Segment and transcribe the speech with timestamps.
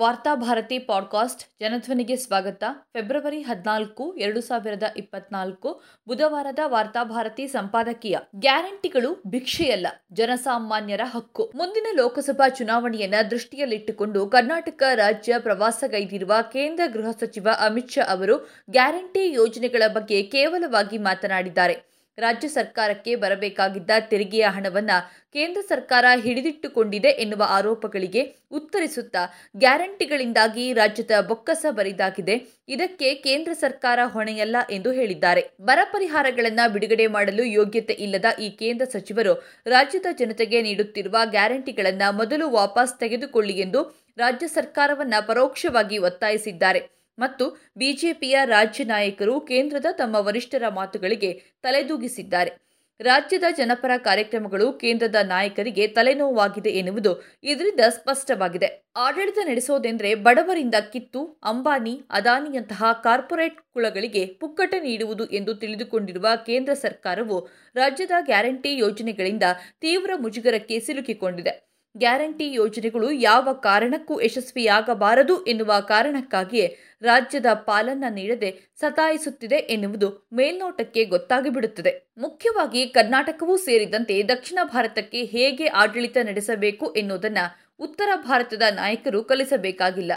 [0.00, 2.64] Varthabharati podcast ಜನಧ್ವನಿಗೆ ಸ್ವಾಗತ.
[2.92, 8.18] February ಹದಿನಾಲ್ಕು, ಎರಡು ಸಾವಿರದ ಇಪ್ಪತ್ನಾಲ್ಕು ಬುಧವಾರದ ವಾರ್ತಾಭಾರತಿ ಸಂಪಾದಕೀಯ.
[8.36, 11.52] ಗ್ಯಾರಂಟಿಗಳು ಭಿಕ್ಷೆಯಲ್ಲ, ಜನಸಾಮಾನ್ಯರ ಹಕ್ಕು.
[11.54, 19.82] ಮುಂದಿನ ಲೋಕಸಭಾ ಚುನಾವಣೆಯನ್ನ ದೃಷ್ಟಿಯಲ್ಲಿಟ್ಟುಕೊಂಡು ಕರ್ನಾಟಕ ರಾಜ್ಯ ಪ್ರವಾಸಗೈದಿರುವ ಕೇಂದ್ರ ಗೃಹ ಸಚಿವ ಅಮಿತ್ ಶಾ ಅವರು ಗ್ಯಾರಂಟಿ ಯೋಜನೆಗಳ
[19.92, 21.89] ಬಗ್ಗೆ ಕೇವಲವಾಗಿ ಮಾತನಾಡಿದ್ದಾರೆ.
[22.20, 24.98] ರಾಜ್ಯ ಸರ್ಕಾರಕ್ಕೆ ಬರಬೇಕಾಗಿದ್ದ ತೆರಿಗೆಯ ಹಣವನ್ನು
[25.32, 29.22] ಕೇಂದ್ರ ಸರ್ಕಾರ ಹಿಡಿದಿಟ್ಟುಕೊಂಡಿದೆ ಎನ್ನುವ ಆರೋಪಗಳಿಗೆ ಉತ್ತರಿಸುತ್ತಾ
[29.56, 32.36] ಗ್ಯಾರಂಟಿಗಳಿಂದಾಗಿ ರಾಜ್ಯದ ಬೊಕ್ಕಸ ಬರಿದಾಗಿದೆ.
[32.68, 35.42] ಇದಕ್ಕೆ ಕೇಂದ್ರ ಸರ್ಕಾರ ಹೊಣೆಯಲ್ಲ ಎಂದು ಹೇಳಿದ್ದಾರೆ.
[35.60, 39.34] ಬರ ಪರಿಹಾರಗಳನ್ನು ಬಿಡುಗಡೆ ಮಾಡಲು ಯೋಗ್ಯತೆ ಇಲ್ಲದ ಈ ಕೇಂದ್ರ ಸಚಿವರು
[39.66, 43.82] ರಾಜ್ಯದ ಜನತೆಗೆ ನೀಡುತ್ತಿರುವ ಗ್ಯಾರಂಟಿಗಳನ್ನು ಮೊದಲು ವಾಪಸ್ ತೆಗೆದುಕೊಳ್ಳಿ ಎಂದು
[44.18, 46.99] ರಾಜ್ಯ ಸರ್ಕಾರವನ್ನು ಪರೋಕ್ಷವಾಗಿ ಒತ್ತಾಯಿಸಿದ್ದಾರೆ.
[47.20, 47.44] ಮತ್ತು
[47.76, 52.70] ಬಿಜೆಪಿಯ ರಾಜ್ಯ ನಾಯಕರು ಕೇಂದ್ರದ ತಮ್ಮ ವರಿಷ್ಠರ ಮಾತುಗಳಿಗೆ ತಲೆದೂಗಿಸಿದ್ದಾರೆ.
[53.00, 58.68] ರಾಜ್ಯದ ಜನಪರ ಕಾರ್ಯಕ್ರಮಗಳು ಕೇಂದ್ರದ ನಾಯಕರಿಗೆ ತಲೆನೋವಾಗಿದೆ ಎನ್ನುವುದು ಇದರಿಂದ ಸ್ಪಷ್ಟವಾಗಿದೆ.
[58.96, 68.10] ಆಡಳಿತ ನಡೆಸೋದೆಂದರೆ ಬಡವರಿಂದ ಕಿತ್ತು, ಅಂಬಾನಿ, ಅದಾನಿಯಂತಹ ಕಾರ್ಪೊರೇಟ್ ಕುಳಗಳಿಗೆ ಪುಕ್ಕಟ ನೀಡುವುದು ಎಂದು ತಿಳಿದುಕೊಂಡಿರುವ ಕೇಂದ್ರ ಸರ್ಕಾರವು ರಾಜ್ಯದ
[68.20, 69.42] ಗ್ಯಾರಂಟಿ ಯೋಜನೆಗಳಿಂದ
[69.80, 71.69] ತೀವ್ರ ಮುಜುಗರಕ್ಕೆ ಸಿಲುಕಿಕೊಂಡಿದೆ.
[71.96, 82.12] ಗ್ಯಾರಂಟಿ ಯೋಜನೆಗಳು ಯಾವ ಕಾರಣಕ್ಕೂ ಯಶಸ್ವಿಯಾಗಬಾರದು ಎನ್ನುವ ಕಾರಣಕ್ಕಾಗಿಯೇ ರಾಜ್ಯದ ಪಾಲನ್ನ ನೀಡದೆ ಸತಾಯಿಸುತ್ತಿದೆ ಎನ್ನುವುದು ಮೇಲ್ನೋಟಕ್ಕೆ ಗೊತ್ತಾಗಿಬಿಡುತ್ತದೆ.
[82.18, 87.44] ಮುಖ್ಯವಾಗಿ ಕರ್ನಾಟಕವೂ ಸೇರಿದಂತೆ ದಕ್ಷಿಣ ಭಾರತಕ್ಕೆ ಹೇಗೆ ಆಡಳಿತ ನಡೆಸಬೇಕು ಎನ್ನುವುದನ್ನು
[87.78, 90.12] ಉತ್ತರ ಭಾರತದ ನಾಯಕರು ಕಲಿಸಬೇಕಾಗಿಲ್ಲ.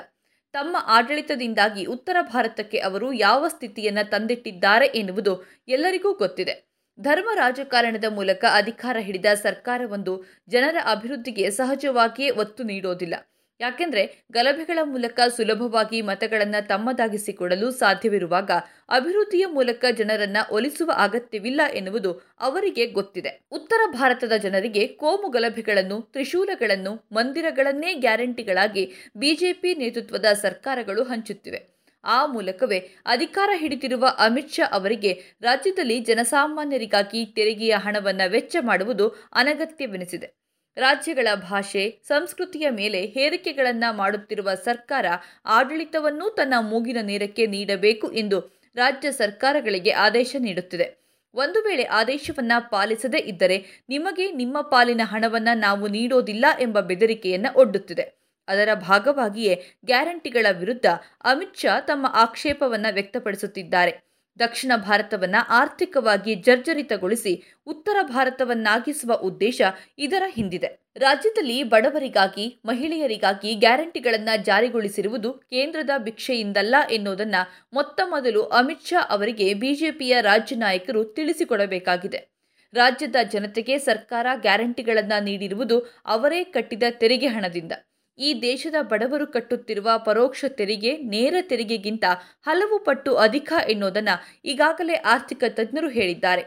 [0.54, 6.73] ತಮ್ಮ ಆಡಳಿತದಿಂದಾಗಿ ಉತ್ತರ ಭಾರತಕ್ಕೆ ಅವರು ಯಾವ ಸ್ಥಿತಿಯನ್ನು ತಂದಿಟ್ಟಿದ್ದಾರೆ ಎನ್ನುವುದು ಎಲ್ಲರಿಗೂ ಗೊತ್ತಿದೆ.
[7.00, 13.14] ಧರ್ಮ ರಾಜಕಾರಣದ ಮೂಲಕ ಅಧಿಕಾರ ಹಿಡಿದ ಸರ್ಕಾರವೊಂದು ಜನರ ಅಭಿವೃದ್ಧಿಗೆ ಸಹಜವಾಗಿಯೇ ಒತ್ತು ನೀಡೋದಿಲ್ಲ.
[13.60, 18.52] ಯಾಕೆಂದರೆ ಗಲಭೆಗಳ ಮೂಲಕ ಸುಲಭವಾಗಿ ಮತಗಳನ್ನು ತಮ್ಮದಾಗಿಸಿಕೊಡಲು ಸಾಧ್ಯವಿರುವಾಗ
[18.90, 23.42] ಅಭಿವೃದ್ಧಿಯ ಮೂಲಕ ಜನರನ್ನ ಒಲಿಸುವ ಅಗತ್ಯವಿಲ್ಲ ಎನ್ನುವುದು ಅವರಿಗೆ ಗೊತ್ತಿದೆ.
[23.52, 31.73] ಉತ್ತರ ಭಾರತದ ಜನರಿಗೆ ಕೋಮು ಗಲಭೆಗಳನ್ನು, ತ್ರಿಶೂಲಗಳನ್ನು, ಮಂದಿರಗಳನ್ನೇ ಗ್ಯಾರಂಟಿಗಳಾಗಿ ಬಿಜೆಪಿ ನೇತೃತ್ವದ ಸರ್ಕಾರಗಳು ಹಂಚುತ್ತಿವೆ.
[32.04, 40.34] ಆ ಮೂಲಕವೇ ಅಧಿಕಾರ ಹಿಡಿದಿರುವ ಅಮಿತ್ ಶಾ ಅವರಿಗೆ ರಾಜ್ಯದಲ್ಲಿ ಜನಸಾಮಾನ್ಯರಿಗಾಗಿ ತೆರಿಗೆಯ ಹಣವನ್ನು ವೆಚ್ಚ ಮಾಡುವುದು ಅನಗತ್ಯವೆನಿಸಿದೆ.
[40.78, 45.06] ರಾಜ್ಯಗಳ ಭಾಷೆ, ಸಂಸ್ಕೃತಿಯ ಮೇಲೆ ಹೇರಿಕೆಗಳನ್ನು ಮಾಡುತ್ತಿರುವ ಸರ್ಕಾರ
[45.46, 48.40] ಆಡಳಿತವನ್ನೂ ತನ್ನ ಮೂಗಿನ ನೇರಕ್ಕೆ ನೀಡಬೇಕು ಎಂದು
[48.76, 51.04] ರಾಜ್ಯ ಸರ್ಕಾರಗಳಿಗೆ ಆದೇಶ ನೀಡುತ್ತಿದೆ.
[51.34, 58.23] ಒಂದು ವೇಳೆ ಆದೇಶವನ್ನು ಪಾಲಿಸದೇ ಇದ್ದರೆ ನಿಮಗೆ ನಿಮ್ಮ ಪಾಲಿನ ಹಣವನ್ನು ನಾವು ನೀಡೋದಿಲ್ಲ ಎಂಬ ಬೆದರಿಕೆಯನ್ನು ಒಡ್ಡುತ್ತಿದೆ.
[58.48, 60.86] ಅದರ ಭಾಗವಾಗಿಯೇ ಗ್ಯಾರಂಟಿಗಳ ವಿರುದ್ಧ
[61.22, 64.14] ಅಮಿತ್ ಶಾ ತಮ್ಮ ಆಕ್ಷೇಪವನ್ನು ವ್ಯಕ್ತಪಡಿಸುತ್ತಿದ್ದಾರೆ.
[64.40, 69.62] ದಕ್ಷಿಣ ಭಾರತವನ್ನು ಆರ್ಥಿಕವಾಗಿ ಜರ್ಜರಿತಗೊಳಿಸಿ ಉತ್ತರ ಭಾರತವನ್ನಾಗಿಸುವ ಉದ್ದೇಶ
[69.98, 70.80] ಇದರ ಹಿಂದಿದೆ.
[70.96, 80.56] ರಾಜ್ಯದಲ್ಲಿ ಬಡವರಿಗಾಗಿ, ಮಹಿಳೆಯರಿಗಾಗಿ ಗ್ಯಾರಂಟಿಗಳನ್ನು ಜಾರಿಗೊಳಿಸಿರುವುದು ಕೇಂದ್ರದ ಭಿಕ್ಷೆಯಿಂದಲ್ಲ ಎನ್ನುವುದನ್ನು ಮೊತ್ತ ಮೊದಲು ಅಮಿತ್ ಶಾ ಅವರಿಗೆ ಬಿಜೆಪಿಯ ರಾಜ್ಯ
[80.56, 82.28] ನಾಯಕರು ತಿಳಿಸಿಕೊಡಬೇಕಾಗಿದೆ.
[82.74, 87.72] ರಾಜ್ಯದ ಜನತೆಗೆ ಸರ್ಕಾರ ಗ್ಯಾರಂಟಿಗಳನ್ನು ನೀಡಿರುವುದು ಅವರೇ ಕಟ್ಟಿದ ತೆರಿಗೆ ಹಣದಿಂದ.
[88.18, 92.06] ಈ ದೇಶದ ಬಡವರು ಕಟ್ಟುತ್ತಿರುವ ಪರೋಕ್ಷ ತೆರಿಗೆ, ನೇರ ತೆರಿಗೆಗಿಂತ
[92.42, 94.16] ಹಲವು ಪಟ್ಟು ಅಧಿಕ ಎನ್ನುವುದನ್ನು
[94.46, 96.44] ಈಗಾಗಲೇ ಆರ್ಥಿಕ ತಜ್ಞರು ಹೇಳಿದ್ದಾರೆ.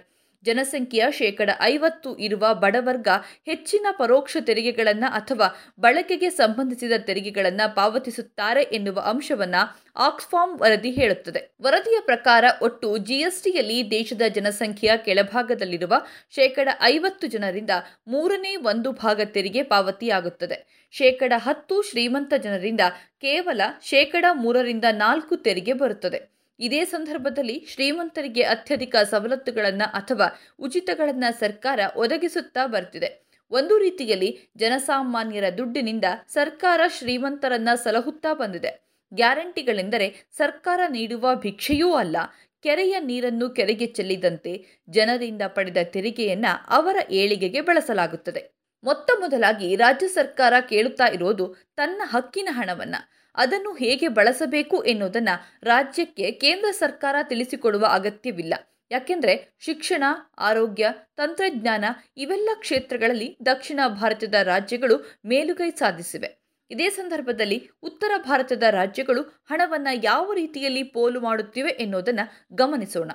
[0.46, 3.08] ಜನಸಂಖ್ಯೆಯ ಶೇಕಡ ಐವತ್ತು ಇರುವ ಬಡವರ್ಗ
[3.46, 5.48] ಹೆಚ್ಚಿನ ಪರೋಕ್ಷ ತೆರಿಗೆಗಳನ್ನು ಅಥವಾ
[5.80, 9.54] ಬಳಕೆಗೆ ಸಂಬಂಧಿಸಿದ ತೆರಿಗೆಗಳನ್ನು ಪಾವತಿಸುತ್ತಾರೆ ಎನ್ನುವ ಅಂಶವನ್ನ
[9.96, 11.54] ಆಕ್ಸ್ಫಾರ್ಮ್ ವರದಿ ಹೇಳುತ್ತದೆ.
[11.62, 15.94] ವರದಿಯ ಪ್ರಕಾರ ಒಟ್ಟು ಜಿಎಸ್ಟಿಯಲ್ಲಿ ದೇಶದ ಜನಸಂಖ್ಯೆಯ ಕೆಳಭಾಗದಲ್ಲಿರುವ
[16.30, 17.70] ಶೇಕಡ ಐವತ್ತು ಜನರಿಂದ
[18.08, 20.88] ಮೂರನೇ ಒಂದು ಭಾಗ ತೆರಿಗೆ ಪಾವತಿಯಾಗುತ್ತದೆ.
[20.92, 22.80] ಶೇಕಡ ಹತ್ತು ಶ್ರೀಮಂತ ಜನರಿಂದ
[23.20, 26.35] ಕೇವಲ ಶೇಕಡ ಮೂರರಿಂದ ನಾಲ್ಕು ತೆರಿಗೆ ಬರುತ್ತದೆ.
[26.58, 30.26] ಇದೇ ಸಂದರ್ಭದಲ್ಲಿ ಶ್ರೀಮಂತರಿಗೆ ಅತ್ಯಧಿಕ ಸವಲತ್ತುಗಳನ್ನು ಅಥವಾ
[30.58, 33.26] ಉಚಿತಗಳನ್ನು ಸರ್ಕಾರ ಒದಗಿಸುತ್ತಾ ಬರ್ತಿದೆ.
[33.50, 38.72] ಒಂದು ರೀತಿಯಲ್ಲಿ ಜನಸಾಮಾನ್ಯರ ದುಡ್ಡಿನಿಂದ ಸರ್ಕಾರ ಶ್ರೀಮಂತರನ್ನ ಸಲಹುತ್ತಾ ಬಂದಿದೆ.
[39.12, 42.16] ಗ್ಯಾರಂಟಿಗಳೆಂದರೆ ಸರ್ಕಾರ ನೀಡುವ ಭಿಕ್ಷೆಯೂ ಅಲ್ಲ,
[42.62, 48.42] ಕೆರೆಯ ನೀರನ್ನು ಕೆರೆಗೆ ಚೆಲ್ಲಿದಂತೆ ಜನರಿಂದ ಪಡೆದ ತೆರಿಗೆಯನ್ನ ಅವರ ಏಳಿಗೆಗೆ ಬಳಸಲಾಗುತ್ತದೆ.
[48.84, 52.96] ಮೊತ್ತ ಮೊದಲಾಗಿ ರಾಜ್ಯ ಸರ್ಕಾರ ಕೇಳುತ್ತಾ ಇರೋದು ತನ್ನ ಹಕ್ಕಿನ ಹಣವನ್ನ.
[53.36, 58.54] ಅದನ್ನು ಹೇಗೆ ಬಳಸಬೇಕು ಎನ್ನುವುದನ್ನು ರಾಜ್ಯಕ್ಕೆ ಕೇಂದ್ರ ಸರ್ಕಾರ ತಿಳಿಸಿಕೊಡುವ ಅಗತ್ಯವಿಲ್ಲ.
[58.90, 60.04] ಯಾಕೆಂದರೆ ಶಿಕ್ಷಣ,
[60.38, 61.84] ಆರೋಗ್ಯ, ತಂತ್ರಜ್ಞಾನ
[62.16, 66.46] ಇವೆಲ್ಲ ಕ್ಷೇತ್ರಗಳಲ್ಲಿ ದಕ್ಷಿಣ ಭಾರತದ ರಾಜ್ಯಗಳು ಮೇಲುಗೈ ಸಾಧಿಸಿವೆ.
[66.70, 73.10] ಇದೇ ಸಂದರ್ಭದಲ್ಲಿ ಉತ್ತರ ಭಾರತದ ರಾಜ್ಯಗಳು ಹಣವನ್ನು ಯಾವ ರೀತಿಯಲ್ಲಿ ಪೋಲು ಮಾಡುತ್ತಿವೆ ಎನ್ನುವುದನ್ನು ಗಮನಿಸೋಣ.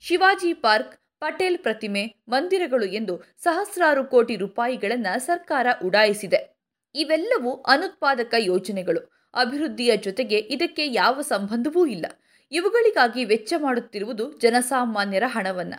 [0.00, 6.56] ಶಿವಾಜಿ ಪಾರ್ಕ್, ಪಟೇಲ್ ಪ್ರತಿಮೆ, ಮಂದಿರಗಳು ಎಂದು ಸಹಸ್ರಾರು ಕೋಟಿ ರೂಪಾಯಿಗಳನ್ನು ಸರ್ಕಾರ ಉಡಾಯಿಸಿದೆ.
[6.94, 9.21] ಇವೆಲ್ಲವೂ ಅನುತ್ಪಾದಕ ಯೋಜನೆಗಳು.
[9.34, 12.06] ಅಭಿವೃದ್ಧಿಯ ಜೊತೆಗೆ ಇದಕ್ಕೆ ಯಾವ ಸಂಬಂಧವೂ ಇಲ್ಲ.
[12.52, 15.74] ಇವುಗಳಿಗಾಗಿ ವೆಚ್ಚ ಮಾಡುತ್ತಿರುವುದು ಜನಸಾಮಾನ್ಯರ ಹಣವನ್ನ.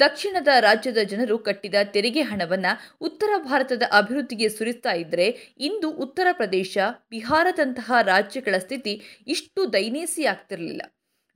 [0.00, 2.66] ದಕ್ಷಿಣದ ರಾಜ್ಯದ ಜನರು ಕಟ್ಟಿದ ತೆರಿಗೆ ಹಣವನ್ನ
[3.00, 6.78] ಉತ್ತರ ಭಾರತದ ಅಭಿವೃದ್ಧಿಗೆ ಸುರಿಸ್ತಾ ಇದ್ದರೆ ಇಂದು ಉತ್ತರ ಪ್ರದೇಶ,
[7.10, 10.82] ಬಿಹಾರದಂತಹ ರಾಜ್ಯಗಳ ಸ್ಥಿತಿ ಇಷ್ಟು ದೈನೇಸಿ ಆಗ್ತಿರಲಿಲ್ಲ.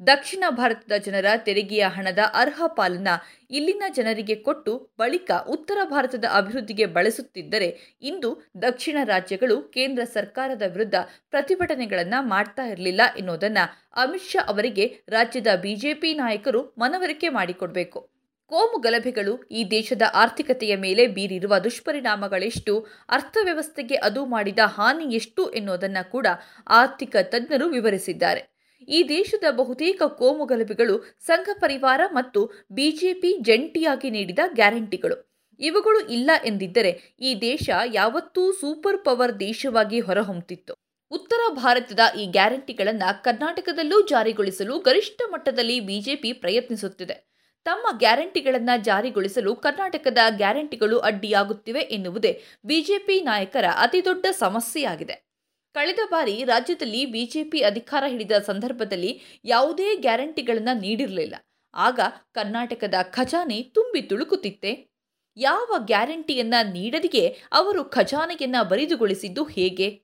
[0.06, 3.08] ದಕ್ಷಿಣ ಭಾರತದ ಜನರ ತೆರಿಗೆಯ ಹಣದ ಅರ್ಹ ಪಾಲನ್ನ
[3.50, 10.94] ಇಲ್ಲಿನ ಜನರಿಗೆ ಕೊಟ್ಟು ಬಳಿಕ ಉತ್ತರ ಭಾರತದ ಅಭಿವೃದ್ಧಿಗೆ ಬಳಸುತ್ತಿದ್ದರೆ ಇಂದು ದಕ್ಷಿಣ ರಾಜ್ಯಗಳು ಕೇಂದ್ರ ಸರ್ಕಾರದ ವಿರುದ್ಧ
[11.30, 18.08] ಪ್ರತಿಭಟನೆಗಳನ್ನು ಮಾಡ್ತಾ ಇರಲಿಲ್ಲ ಎನ್ನುವುದನ್ನು ಅಮಿತ್ ಶಾ ಅವರಿಗೆ ರಾಜ್ಯದ ಬಿಜೆಪಿ ನಾಯಕರು ಮನವರಿಕೆ ಮಾಡಿಕೊಡಬೇಕು.
[18.46, 26.26] ಕೋಮು ಗಲಭೆಗಳು ಈ ದೇಶದ ಆರ್ಥಿಕತೆಯ ಮೇಲೆ ಬೀರಿರುವ ದುಷ್ಪರಿಣಾಮಗಳೆಷ್ಟು, ಅರ್ಥವ್ಯವಸ್ಥೆಗೆ ಅದು ಮಾಡಿದ ಹಾನಿ ಎಷ್ಟು ಎನ್ನುವುದನ್ನು ಕೂಡ
[26.68, 28.57] ಆರ್ಥಿಕ ತಜ್ಞರು ವಿವರಿಸಿದ್ದಾರೆ.
[28.88, 35.40] ಈ ದೇಶದ ಬಹುತೇಕ ಕೋಮು ಗಲಭೆಗಳು ಸಂಘ ಪರಿವಾರ ಮತ್ತು ಬಿಜೆಪಿ ಜಂಟಿಯಾಗಿ ನೀಡಿದ ಗ್ಯಾರಂಟಿಗಳು.
[35.60, 40.74] ಇವುಗಳು ಇಲ್ಲ ಎಂದಿದ್ದರೆ ಈ ದೇಶ ಯಾವತ್ತೂ ಸೂಪರ್ ಪವರ್ ದೇಶವಾಗಿ ಹೊರಹೊಮ್ಮುತ್ತಿತ್ತು.
[41.10, 47.28] ಉತ್ತರ ಭಾರತದ ಈ ಗ್ಯಾರಂಟಿಗಳನ್ನು ಕರ್ನಾಟಕದಲ್ಲೂ ಜಾರಿಗೊಳಿಸಲು ಗರಿಷ್ಠ ಮಟ್ಟದಲ್ಲಿ ಬಿಜೆಪಿ ಪ್ರಯತ್ನಿಸುತ್ತಿದೆ.
[47.64, 55.27] ತಮ್ಮ ಗ್ಯಾರಂಟಿಗಳನ್ನು ಜಾರಿಗೊಳಿಸಲು ಕರ್ನಾಟಕದ ಗ್ಯಾರಂಟಿಗಳು ಅಡ್ಡಿಯಾಗುತ್ತಿವೆ ಎನ್ನುವುದೇ ಬಿಜೆಪಿ ನಾಯಕರ ಅತಿದೊಡ್ಡ ಸಮಸ್ಯೆಯಾಗಿದೆ.
[55.72, 61.34] ಕಳೆದ ಬಾರಿ ರಾಜ್ಯದಲ್ಲಿ ಬಿಜೆಪಿ ಅಧಿಕಾರ ಹಿಡಿದ ಸಂದರ್ಭದಲ್ಲಿ ಯಾವುದೇ ಗ್ಯಾರಂಟಿಗಳನ್ನು ನೀಡಿರಲಿಲ್ಲ.
[61.74, 62.00] ಆಗ
[62.32, 64.88] ಕರ್ನಾಟಕದ ಖಜಾನೆ ತುಂಬಿ ತುಳುಕುತ್ತಿತ್ತೆ.
[65.36, 70.02] ಯಾವ ಗ್ಯಾರಂಟಿಯನ್ನ ನೀಡದಿಗೆ ಅವರು ಖಜಾನೆಯನ್ನ ಬರಿದುಗೊಳಿಸಿದ್ದು ಹೇಗೆ?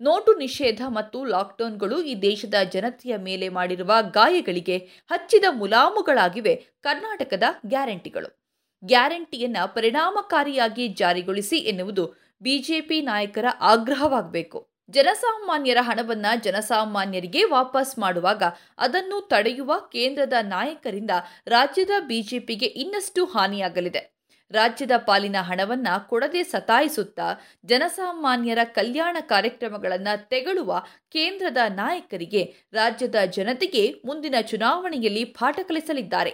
[0.00, 4.76] ನೋಟು ನಿಷೇಧ ಮತ್ತು ಲಾಕ್ಡೌನ್ಗಳು ಈ ದೇಶದ ಜನತೆಯ ಮೇಲೆ ಮಾಡಿರುವ ಗಾಯಗಳಿಗೆ
[5.10, 8.42] ಹಚ್ಚಿದ ಮುಲಾಮುಗಳಾಗಿವೆ ಕರ್ನಾಟಕದ ಗ್ಯಾರಂಟಿಗಳು.
[8.84, 14.71] ಗ್ಯಾರಂಟಿಯನ್ನ ಪರಿಣಾಮಕಾರಿಯಾಗಿ ಜಾರಿಗೊಳಿಸಿ ಎನ್ನುವುದು ಬಿಜೆಪಿ ನಾಯಕರ ಆಗ್ರಹವಾಗಬೇಕು.
[14.92, 18.42] ಜನಸಾಮಾನ್ಯರ ಹಣವನ್ನು ಜನಸಾಮಾನ್ಯರಿಗೆ ವಾಪಸ್ ಮಾಡುವಾಗ
[18.78, 21.10] ಅದನ್ನು ತಡೆಯುವ ಕೇಂದ್ರದ ನಾಯಕರಿಂದ
[21.46, 24.02] ರಾಜ್ಯದ ಬಿಜೆಪಿಗೆ ಇನ್ನಷ್ಟು ಹಾನಿಯಾಗಲಿದೆ.
[24.50, 27.28] ರಾಜ್ಯದ ಪಾಲಿನ ಹಣವನ್ನು ಕೊಡದೆ ಸತಾಯಿಸುತ್ತಾ
[27.64, 32.42] ಜನಸಾಮಾನ್ಯರ ಕಲ್ಯಾಣ ಕಾರ್ಯಕ್ರಮಗಳನ್ನು ತೆಗಳುವ ಕೇಂದ್ರದ ನಾಯಕರಿಗೆ
[32.72, 36.30] ರಾಜ್ಯದ ಜನತೆಗೆ ಮುಂದಿನ ಚುನಾವಣೆಯಲ್ಲಿ ಪಾಠ ಕಲಿಸಲಿದ್ದಾರೆ.